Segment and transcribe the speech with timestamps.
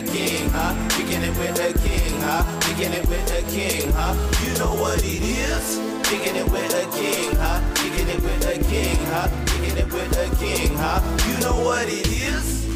[0.00, 0.74] the king, huh?
[0.98, 2.44] It with the king, huh?
[2.78, 4.14] It with the king, huh?
[4.44, 5.78] You know what it is?
[5.78, 7.60] It with the king, huh?
[7.78, 9.28] It with the king, huh?
[9.64, 11.00] It with the king, huh?
[11.28, 12.66] You know what it is?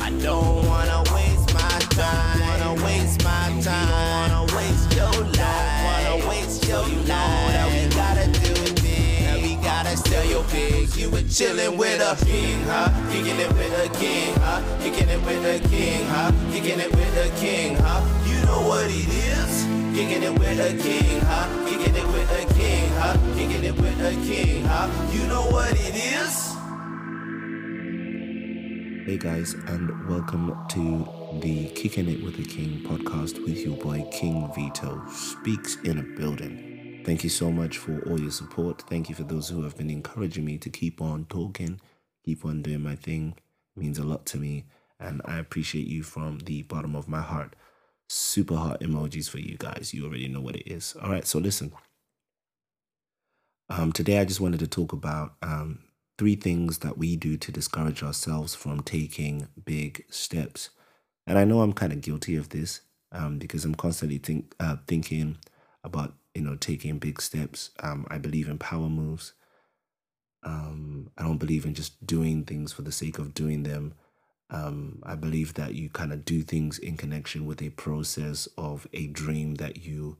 [0.00, 2.38] I don't wanna waste my time.
[2.58, 4.32] Don't Wanna waste my time.
[4.32, 5.84] Wanna waste your life.
[5.86, 7.52] Wanna waste your life.
[7.54, 9.24] That we gotta do it big.
[9.26, 10.98] That we gotta sell your pigs.
[10.98, 12.90] You were chillin' with a king, huh?
[13.12, 14.31] It with a king?
[14.82, 16.32] Kicking it with a king, huh?
[16.50, 18.02] Kicking it with a king, huh?
[18.26, 19.64] You know what it is?
[19.96, 21.46] Kicking it with a king, huh?
[21.68, 23.16] Kicking it with a king, huh?
[23.36, 24.88] Kicking it with a king, huh?
[25.12, 26.52] You know what it is?
[29.06, 31.08] Hey guys, and welcome to
[31.40, 36.02] the Kicking It with the King podcast with your boy King Vito speaks in a
[36.02, 37.02] building.
[37.04, 38.82] Thank you so much for all your support.
[38.88, 41.80] Thank you for those who have been encouraging me to keep on talking,
[42.24, 43.36] keep on doing my thing.
[43.76, 44.66] It means a lot to me,
[45.02, 47.56] and I appreciate you from the bottom of my heart.
[48.08, 49.92] Super heart emojis for you guys.
[49.92, 50.94] You already know what it is.
[51.02, 51.72] All right, so listen.
[53.68, 55.80] Um, today I just wanted to talk about um,
[56.18, 60.70] three things that we do to discourage ourselves from taking big steps.
[61.26, 64.76] And I know I'm kind of guilty of this um, because I'm constantly think, uh,
[64.86, 65.38] thinking
[65.84, 67.70] about you know taking big steps.
[67.80, 69.32] Um, I believe in power moves.
[70.44, 73.94] Um, I don't believe in just doing things for the sake of doing them.
[74.52, 78.86] Um, I believe that you kind of do things in connection with a process of
[78.92, 80.18] a dream that you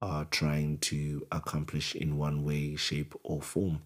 [0.00, 3.82] are trying to accomplish in one way, shape, or form.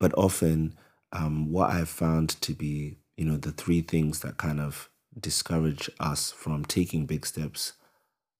[0.00, 0.76] But often,
[1.12, 5.90] um, what I've found to be, you know, the three things that kind of discourage
[6.00, 7.74] us from taking big steps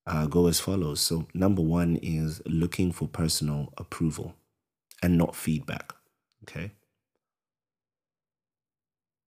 [0.06, 1.00] uh, go as follows.
[1.00, 4.34] So, number one is looking for personal approval
[5.02, 5.92] and not feedback.
[6.42, 6.72] Okay.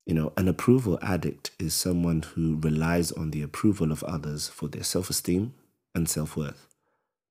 [0.08, 4.70] You know, an approval addict is someone who relies on the approval of others for
[4.70, 5.54] their self esteem
[5.94, 6.66] and self worth.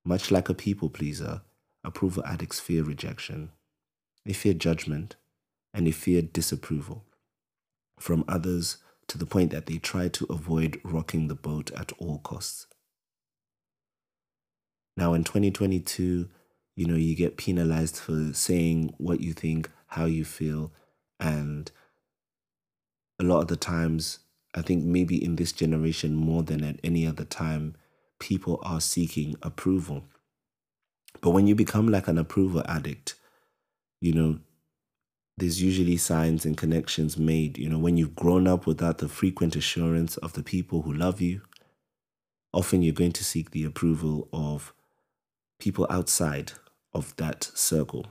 [0.05, 1.41] Much like a people pleaser,
[1.83, 3.51] approval addicts fear rejection,
[4.27, 5.17] they fear judgment,
[5.73, 7.03] and they fear disapproval
[7.99, 8.77] from others
[9.09, 12.67] to the point that they try to avoid rocking the boat at all costs.
[14.99, 16.29] Now, in 2022,
[16.75, 20.73] you know, you get penalized for saying what you think, how you feel,
[21.19, 21.71] and
[23.19, 24.21] a lot of the times,
[24.55, 27.77] I think maybe in this generation more than at any other time,
[28.19, 30.05] people are seeking approval.
[31.21, 33.15] But when you become like an approval addict,
[34.01, 34.39] you know,
[35.39, 37.59] there's usually signs and connections made.
[37.59, 41.21] You know, when you've grown up without the frequent assurance of the people who love
[41.21, 41.43] you,
[42.53, 44.73] often you're going to seek the approval of
[45.59, 46.53] people outside
[46.95, 48.07] of that circle,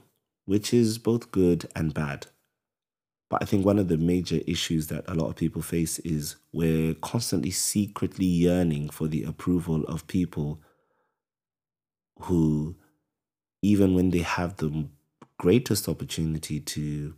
[0.46, 2.28] which is both good and bad.
[3.30, 6.36] But I think one of the major issues that a lot of people face is
[6.54, 10.62] we're constantly secretly yearning for the approval of people
[12.22, 12.76] who,
[13.62, 14.88] even when they have the
[15.40, 17.16] greatest opportunity to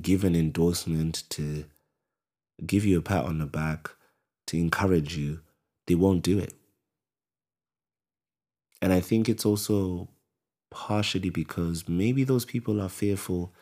[0.00, 1.64] give an endorsement, to
[2.64, 3.90] give you a pat on the back,
[4.46, 5.40] to encourage you,
[5.86, 6.54] they won't do it.
[8.82, 10.08] And I think it's also
[10.70, 13.52] partially because maybe those people are fearful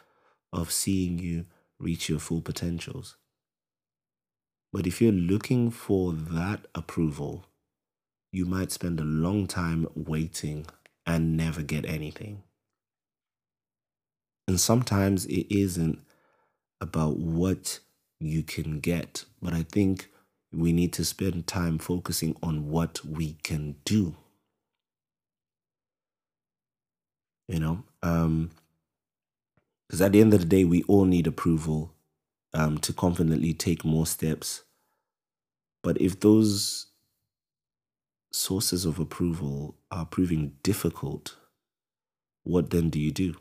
[0.53, 1.47] of seeing you
[1.79, 3.17] reach your full potentials.
[4.73, 7.45] But if you're looking for that approval,
[8.33, 10.67] you might spend a long time waiting
[11.07, 12.43] and never get anything.
[14.49, 16.01] And sometimes it isn't
[16.81, 17.81] about what
[18.19, 20.09] you can get, but I think
[20.53, 24.17] we need to spend time focusing on what we can do.
[27.49, 28.51] You know, um,
[29.93, 31.93] because at the end of the day, we all need approval
[32.55, 34.63] um, to confidently take more steps.
[35.83, 36.87] But if those
[38.33, 41.37] sources of approval are proving difficult,
[42.43, 43.35] what then do you do?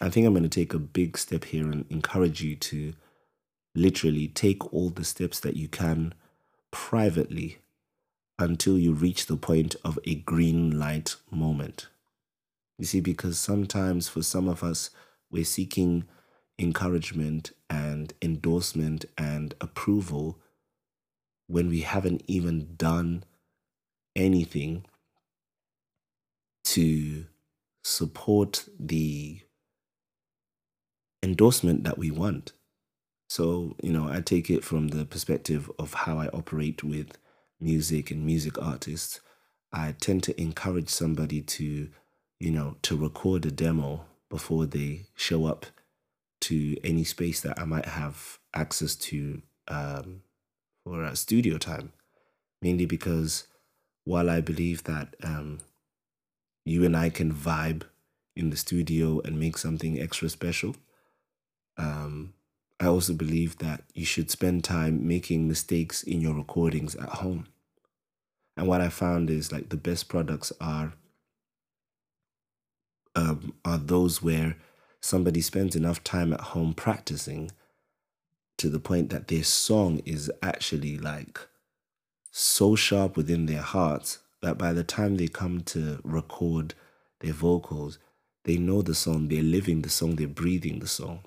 [0.00, 2.92] I think I'm going to take a big step here and encourage you to
[3.72, 6.12] literally take all the steps that you can
[6.72, 7.58] privately
[8.36, 11.86] until you reach the point of a green light moment.
[12.78, 14.90] You see, because sometimes for some of us,
[15.30, 16.04] we're seeking
[16.58, 20.40] encouragement and endorsement and approval
[21.46, 23.24] when we haven't even done
[24.14, 24.84] anything
[26.64, 27.26] to
[27.84, 29.40] support the
[31.22, 32.52] endorsement that we want.
[33.28, 37.18] So, you know, I take it from the perspective of how I operate with
[37.60, 39.20] music and music artists.
[39.72, 41.88] I tend to encourage somebody to,
[42.38, 45.66] you know, to record a demo before they show up
[46.40, 50.22] to any space that I might have access to um,
[50.84, 51.92] for a studio time,
[52.60, 53.46] mainly because
[54.04, 55.60] while I believe that um,
[56.64, 57.82] you and I can vibe
[58.34, 60.76] in the studio and make something extra special,
[61.78, 62.34] um,
[62.78, 67.46] I also believe that you should spend time making mistakes in your recordings at home.
[68.56, 70.92] And what I found is like the best products are
[73.16, 74.56] um, are those where
[75.00, 77.50] somebody spends enough time at home practicing
[78.58, 81.40] to the point that their song is actually like
[82.30, 86.74] so sharp within their hearts that by the time they come to record
[87.20, 87.98] their vocals,
[88.44, 91.20] they know the song, they're living the song, they're breathing the song.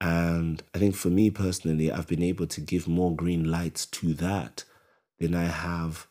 [0.00, 4.14] And I think for me personally, I've been able to give more green lights to
[4.14, 4.64] that
[5.18, 6.06] than I have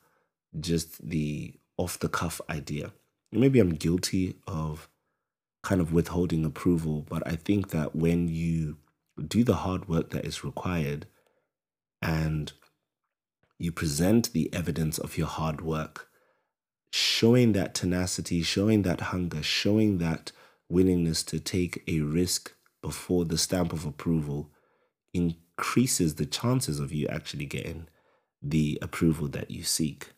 [0.60, 2.92] just the off the cuff idea.
[3.32, 4.90] Maybe I'm guilty of
[5.62, 8.78] kind of withholding approval, but I think that when you
[9.28, 11.06] do the hard work that is required
[12.02, 12.52] and
[13.58, 16.08] you present the evidence of your hard work,
[16.92, 20.32] showing that tenacity, showing that hunger, showing that
[20.70, 24.50] willingness to take a risk before the stamp of approval
[25.14, 27.88] increases the chances of you actually getting
[28.42, 30.14] the approval that you seek.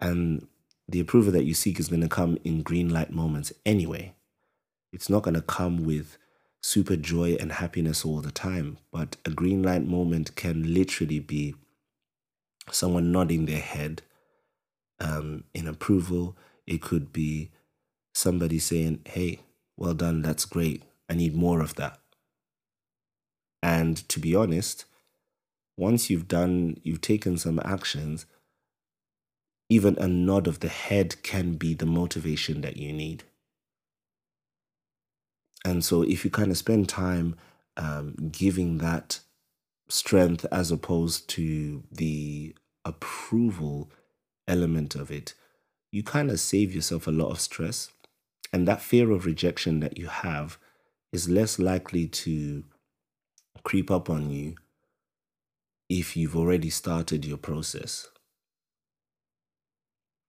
[0.00, 0.46] And
[0.88, 4.14] the approval that you seek is going to come in green light moments anyway.
[4.92, 6.18] It's not going to come with
[6.62, 11.54] super joy and happiness all the time, but a green light moment can literally be
[12.70, 14.02] someone nodding their head
[15.00, 16.36] um, in approval.
[16.66, 17.50] It could be
[18.14, 19.40] somebody saying, Hey,
[19.76, 20.82] well done, that's great.
[21.08, 21.98] I need more of that.
[23.62, 24.84] And to be honest,
[25.76, 28.26] once you've done, you've taken some actions,
[29.68, 33.24] even a nod of the head can be the motivation that you need.
[35.64, 37.36] And so, if you kind of spend time
[37.76, 39.20] um, giving that
[39.88, 43.90] strength as opposed to the approval
[44.46, 45.34] element of it,
[45.90, 47.90] you kind of save yourself a lot of stress.
[48.52, 50.58] And that fear of rejection that you have
[51.12, 52.64] is less likely to
[53.62, 54.56] creep up on you
[55.88, 58.08] if you've already started your process.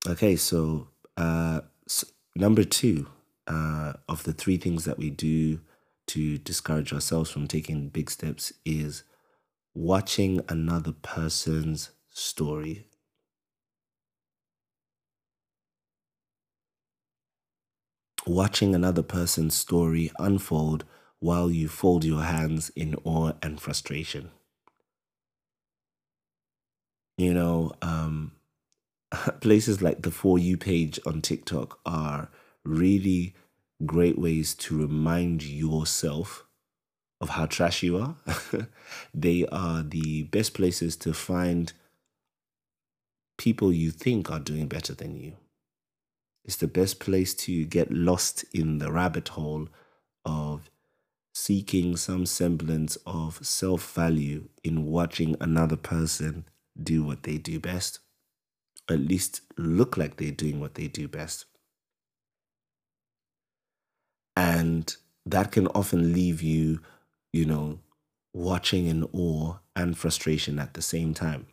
[0.07, 0.87] Okay, so,
[1.17, 3.07] uh, so number two
[3.47, 5.59] uh, of the three things that we do
[6.07, 9.03] to discourage ourselves from taking big steps is
[9.75, 12.87] watching another person's story.
[18.27, 20.83] Watching another person's story unfold
[21.19, 24.31] while you fold your hands in awe and frustration.
[27.17, 28.31] You know, um,
[29.41, 32.29] places like the For You page on TikTok are
[32.63, 33.35] really
[33.85, 36.45] great ways to remind yourself
[37.21, 38.15] of how trash you are.
[39.13, 41.73] they are the best places to find
[43.37, 45.33] people you think are doing better than you.
[46.43, 49.67] It's the best place to get lost in the rabbit hole
[50.23, 50.69] of
[51.33, 56.45] seeking some semblance of self value in watching another person
[56.81, 57.99] do what they do best,
[58.89, 61.45] at least look like they're doing what they do best.
[64.35, 64.95] And
[65.25, 66.81] that can often leave you,
[67.33, 67.79] you know,
[68.33, 71.47] watching in awe and frustration at the same time.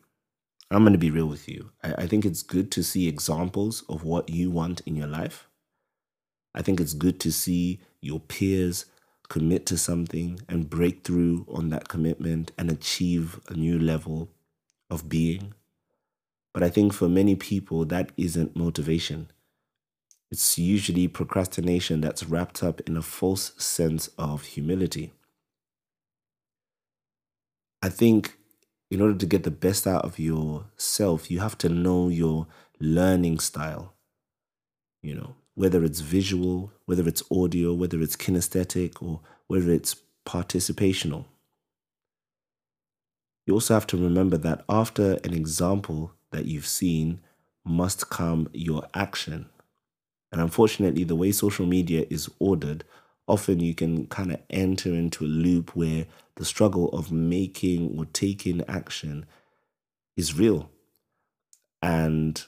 [0.71, 1.71] I'm going to be real with you.
[1.83, 5.49] I, I think it's good to see examples of what you want in your life.
[6.55, 8.87] I think it's good to see your peers
[9.29, 14.31] commit to something and break through on that commitment and achieve a new level
[14.91, 15.55] of being.
[16.53, 19.31] But I think for many people, that isn't motivation.
[20.31, 25.13] It's usually procrastination that's wrapped up in a false sense of humility.
[27.83, 28.39] I think
[28.91, 32.47] in order to get the best out of yourself, you have to know your
[32.79, 33.95] learning style.
[35.03, 41.25] You know, whether it's visual, whether it's audio, whether it's kinesthetic, or whether it's participational.
[43.47, 47.21] You also have to remember that after an example that you've seen
[47.65, 49.49] must come your action.
[50.33, 52.85] And unfortunately, the way social media is ordered,
[53.29, 58.07] often you can kind of enter into a loop where the struggle of making or
[58.07, 59.27] taking action
[60.17, 60.71] is real.
[61.83, 62.43] And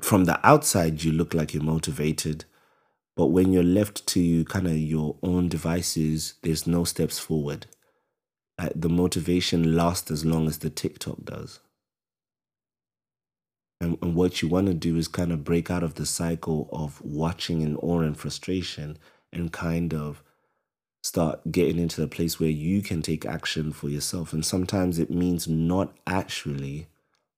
[0.00, 2.44] from the outside, you look like you're motivated.
[3.16, 7.66] But when you're left to kind of your own devices, there's no steps forward.
[8.58, 11.60] The motivation lasts as long as the TikTok does.
[13.80, 16.68] And, and what you want to do is kind of break out of the cycle
[16.72, 18.96] of watching in awe and frustration
[19.32, 20.22] and kind of
[21.02, 24.32] start getting into the place where you can take action for yourself.
[24.32, 26.86] And sometimes it means not actually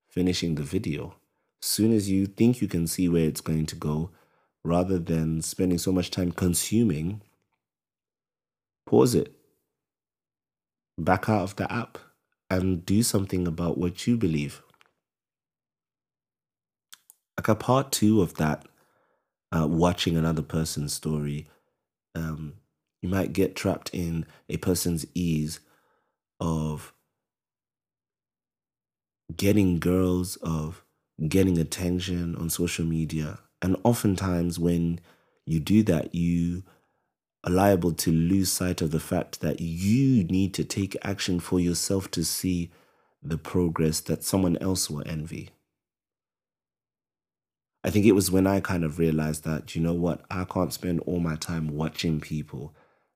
[0.08, 1.16] finishing the video.
[1.60, 4.10] Soon as you think you can see where it's going to go,
[4.64, 7.20] rather than spending so much time consuming,
[8.86, 9.37] pause it,
[10.98, 11.98] back out of the app,
[12.50, 14.62] and do something about what you believe.
[17.38, 18.66] Like a part two of that,
[19.52, 21.46] uh, watching another person's story,
[22.14, 22.54] um,
[23.00, 25.60] you might get trapped in a person's ease
[26.40, 26.92] of
[29.36, 30.84] getting girls, of
[31.28, 33.38] getting attention on social media.
[33.62, 35.00] And oftentimes, when
[35.46, 36.64] you do that, you
[37.44, 41.60] are liable to lose sight of the fact that you need to take action for
[41.60, 42.70] yourself to see
[43.22, 45.50] the progress that someone else will envy.
[47.84, 50.72] I think it was when I kind of realized that, you know what, I can't
[50.72, 52.74] spend all my time watching people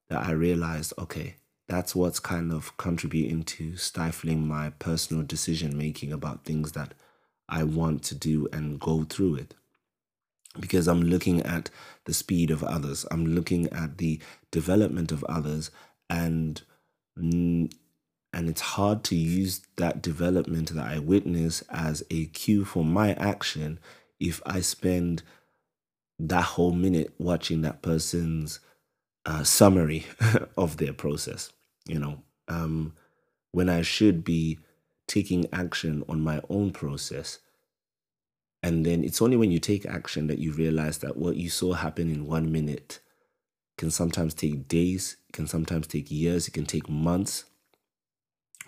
[0.09, 1.37] that I realized, okay,
[1.69, 6.95] that's what's kind of contributing to stifling my personal decision making about things that
[7.49, 9.55] I want to do and go through it.
[10.59, 11.71] Because I'm looking at
[12.05, 15.71] the speed of others, I'm looking at the development of others,
[16.11, 16.63] and
[17.17, 23.13] and it's hard to use that development that I witness as a cue for my
[23.15, 23.79] action
[24.19, 25.23] if I spend
[26.19, 28.61] that whole minute watching that person's
[29.27, 30.07] uh, summary
[30.57, 31.53] of their process,
[31.87, 32.95] you know, um,
[33.51, 34.59] when I should be
[35.07, 37.39] taking action on my own process.
[38.63, 41.73] And then it's only when you take action that you realize that what you saw
[41.73, 43.01] happen in one minute
[43.77, 47.45] can sometimes take days, can sometimes take years, it can take months,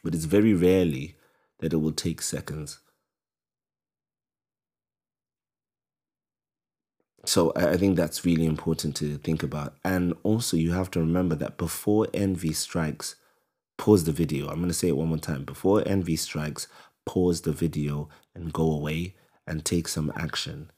[0.02, 1.16] but it's very rarely
[1.60, 2.80] that it will take seconds.
[7.24, 9.76] So I think that's really important to think about.
[9.82, 13.16] And also, you have to remember that before envy strikes,
[13.78, 14.48] pause the video.
[14.48, 15.44] I'm going to say it one more time.
[15.44, 16.68] Before envy strikes,
[17.06, 19.14] pause the video and go away
[19.46, 20.70] and take some action.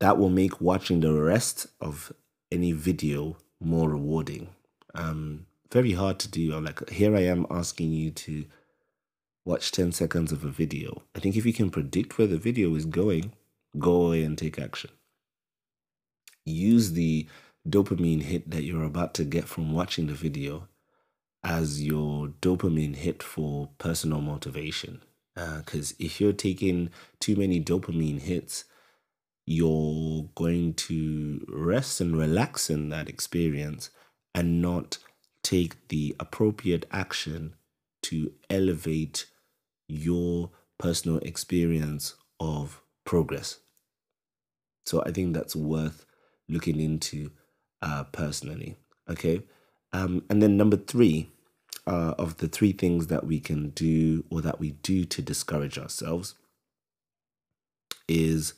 [0.00, 2.12] That will make watching the rest of
[2.52, 4.48] any video more rewarding.
[4.94, 6.58] Um, very hard to do.
[6.60, 8.44] Like, here I am asking you to
[9.44, 11.02] watch 10 seconds of a video.
[11.14, 13.32] I think if you can predict where the video is going,
[13.78, 14.90] go away and take action
[16.48, 17.26] use the
[17.68, 20.68] dopamine hit that you're about to get from watching the video
[21.44, 25.02] as your dopamine hit for personal motivation.
[25.58, 26.90] Because uh, if you're taking
[27.20, 28.64] too many dopamine hits,
[29.46, 33.90] you're going to rest and relax in that experience
[34.34, 34.98] and not
[35.42, 37.54] take the appropriate action
[38.02, 39.26] to elevate
[39.88, 43.58] your personal experience of progress.
[44.86, 46.04] So I think that's worth
[46.48, 47.30] looking into
[47.82, 48.76] uh, personally.
[49.08, 49.42] Okay.
[49.92, 51.30] Um, and then number three
[51.88, 55.78] uh, of the three things that we can do or that we do to discourage
[55.78, 56.34] ourselves
[58.06, 58.52] is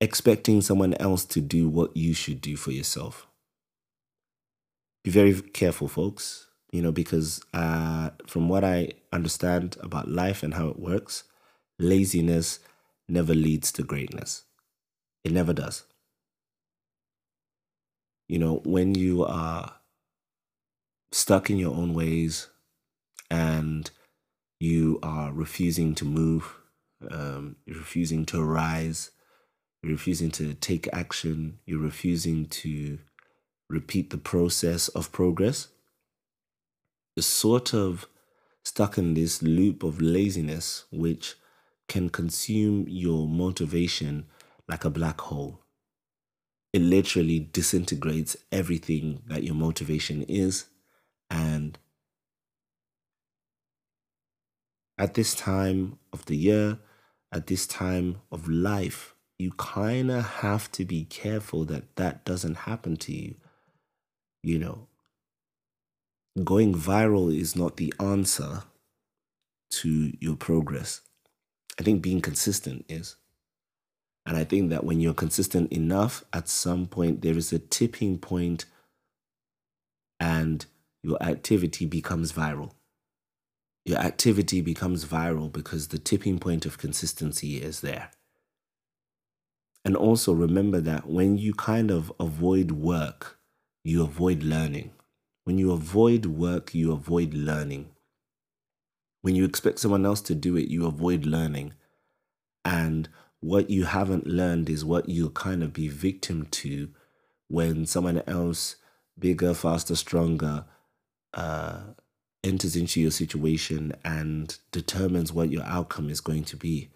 [0.00, 3.26] expecting someone else to do what you should do for yourself.
[5.02, 10.54] Be very careful, folks, you know, because uh, from what I understand about life and
[10.54, 11.24] how it works,
[11.80, 12.60] laziness
[13.08, 14.44] never leads to greatness.
[15.24, 15.82] It never does.
[18.28, 19.74] You know, when you are
[21.14, 22.48] stuck in your own ways
[23.30, 23.90] and
[24.58, 26.56] you are refusing to move,
[27.10, 29.10] um, you're refusing to rise,
[29.82, 32.98] you're refusing to take action, you're refusing to
[33.70, 35.68] repeat the process of progress,
[37.16, 38.06] you're sort of
[38.64, 41.34] stuck in this loop of laziness, which
[41.86, 44.26] can consume your motivation
[44.68, 45.64] like a black hole
[46.74, 50.64] it literally disintegrates everything that your motivation is.
[51.34, 51.76] And
[54.96, 56.78] at this time of the year,
[57.32, 62.58] at this time of life, you kind of have to be careful that that doesn't
[62.58, 63.34] happen to you.
[64.44, 64.86] You know,
[66.44, 68.62] going viral is not the answer
[69.72, 71.00] to your progress.
[71.80, 73.16] I think being consistent is.
[74.24, 78.18] And I think that when you're consistent enough, at some point there is a tipping
[78.18, 78.66] point
[80.20, 80.64] and
[81.04, 82.72] your activity becomes viral.
[83.84, 88.10] Your activity becomes viral because the tipping point of consistency is there.
[89.84, 93.38] And also remember that when you kind of avoid work,
[93.84, 94.92] you avoid learning.
[95.44, 97.90] When you avoid work, you avoid learning.
[99.20, 101.74] When you expect someone else to do it, you avoid learning.
[102.64, 106.88] And what you haven't learned is what you'll kind of be victim to
[107.48, 108.76] when someone else
[109.18, 110.64] bigger, faster, stronger,
[111.34, 111.80] uh,
[112.42, 116.90] enters into your situation and determines what your outcome is going to be.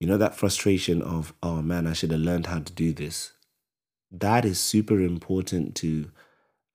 [0.00, 3.32] You know, that frustration of, oh man, I should have learned how to do this.
[4.10, 6.10] That is super important to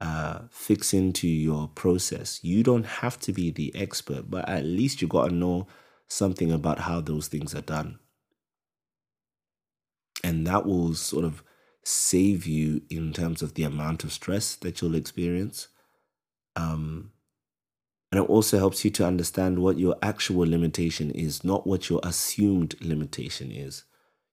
[0.01, 2.39] uh, fix into your process.
[2.43, 5.67] You don't have to be the expert, but at least you got to know
[6.07, 7.99] something about how those things are done.
[10.23, 11.43] And that will sort of
[11.83, 15.67] save you in terms of the amount of stress that you'll experience.
[16.55, 17.11] Um,
[18.11, 21.99] and it also helps you to understand what your actual limitation is, not what your
[22.03, 23.83] assumed limitation is.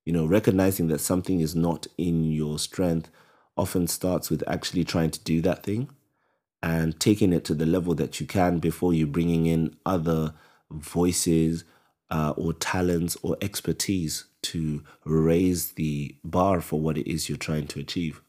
[0.05, 3.11] You know, recognizing that something is not in your strength
[3.57, 5.91] often starts with actually trying to do that thing
[6.63, 10.35] and taking it to the level that you can before you bringing in other
[10.71, 11.65] voices
[12.11, 17.67] uh, or talents or expertise to raise the bar for what it is you're trying
[17.67, 18.23] to achieve.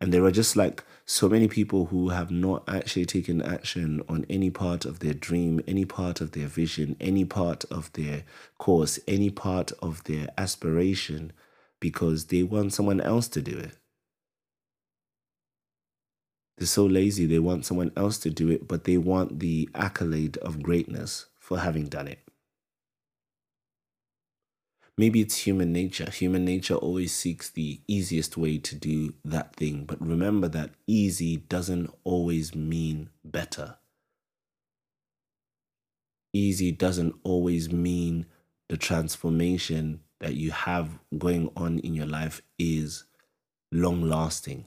[0.00, 4.24] And there are just like so many people who have not actually taken action on
[4.30, 8.22] any part of their dream, any part of their vision, any part of their
[8.58, 11.32] course, any part of their aspiration
[11.80, 13.76] because they want someone else to do it.
[16.58, 20.36] They're so lazy, they want someone else to do it, but they want the accolade
[20.38, 22.27] of greatness for having done it.
[24.98, 26.10] Maybe it's human nature.
[26.10, 29.84] Human nature always seeks the easiest way to do that thing.
[29.84, 33.76] But remember that easy doesn't always mean better.
[36.32, 38.26] Easy doesn't always mean
[38.68, 43.04] the transformation that you have going on in your life is
[43.70, 44.66] long lasting.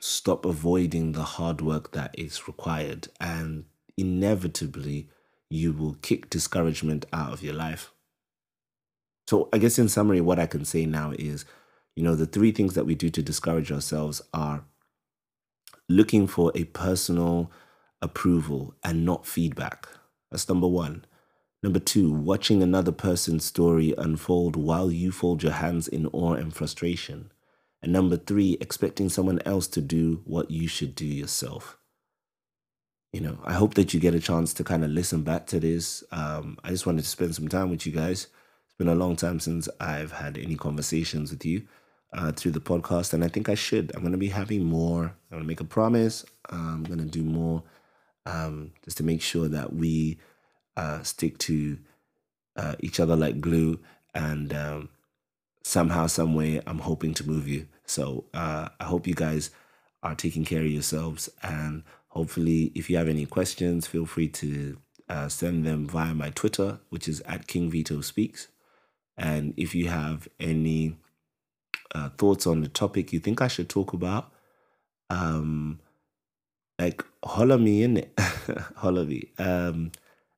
[0.00, 3.64] Stop avoiding the hard work that is required, and
[3.96, 5.08] inevitably,
[5.54, 7.92] you will kick discouragement out of your life.
[9.26, 11.44] So, I guess in summary, what I can say now is
[11.96, 14.64] you know, the three things that we do to discourage ourselves are
[15.88, 17.52] looking for a personal
[18.02, 19.88] approval and not feedback.
[20.30, 21.04] That's number one.
[21.62, 26.52] Number two, watching another person's story unfold while you fold your hands in awe and
[26.52, 27.32] frustration.
[27.80, 31.78] And number three, expecting someone else to do what you should do yourself.
[33.14, 35.60] You know, I hope that you get a chance to kind of listen back to
[35.60, 36.02] this.
[36.10, 38.26] Um, I just wanted to spend some time with you guys.
[38.64, 41.62] It's been a long time since I've had any conversations with you
[42.12, 43.92] uh, through the podcast, and I think I should.
[43.94, 45.04] I'm going to be having more.
[45.04, 46.24] I'm going to make a promise.
[46.50, 47.62] I'm going to do more
[48.26, 50.18] um, just to make sure that we
[50.76, 51.78] uh, stick to
[52.56, 53.78] uh, each other like glue.
[54.12, 54.88] And um,
[55.62, 57.68] somehow, some way, I'm hoping to move you.
[57.86, 59.50] So uh, I hope you guys
[60.02, 61.30] are taking care of yourselves.
[61.44, 66.30] And hopefully, if you have any questions, feel free to uh, send them via my
[66.30, 68.48] Twitter, which is at King Vito Speaks.
[69.16, 70.96] And if you have any
[71.94, 74.32] uh, thoughts on the topic you think I should talk about,
[75.10, 75.80] um,
[76.78, 78.18] like holler me in it,
[78.76, 79.30] holler me.
[79.38, 79.92] Um,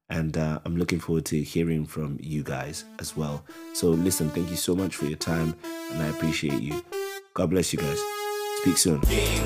[0.09, 3.45] and uh, I'm looking forward to hearing from you guys as well.
[3.73, 5.57] So, listen, thank you so much for your time,
[5.91, 6.85] and I appreciate you.
[7.35, 8.16] God bless you guys.
[8.67, 9.01] Speak soon.
[9.07, 9.39] You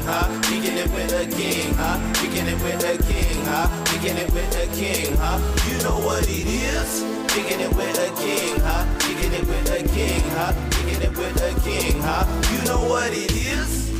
[5.84, 7.04] know what it is?
[7.28, 8.86] Kicking it with a king, huh?
[8.98, 10.54] Kicking it with a king, huh?
[10.70, 12.24] Kicking it with a king, huh?
[12.50, 13.90] You know what it is?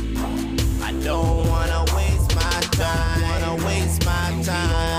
[0.81, 3.21] I don't wanna waste my time.
[3.21, 4.90] Wanna waste my time.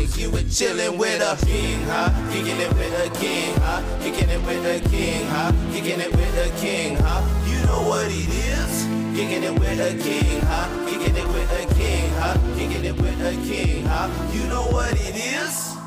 [0.00, 0.20] Your.
[0.20, 2.10] You were chilling with a king, huh?
[2.30, 3.82] Kicking it with a king, huh?
[4.02, 5.52] Kicking it with a king, huh?
[5.72, 7.22] Kicking it with a king, huh?
[7.46, 8.84] You know what it is?
[9.16, 10.68] Kicking it with a king, huh?
[10.86, 12.36] Kicking it with a king, huh?
[12.56, 14.08] Kicking it with a king, huh?
[14.32, 15.79] You know what it is?